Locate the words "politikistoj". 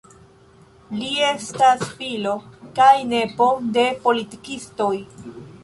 4.09-4.93